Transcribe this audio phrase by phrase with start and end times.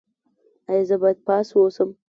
[0.69, 1.89] ایا زه باید پاس اوسم؟